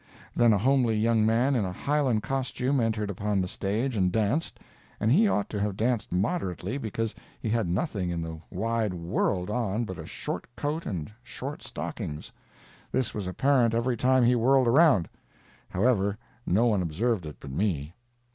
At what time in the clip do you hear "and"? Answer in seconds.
3.95-4.11, 10.87-11.11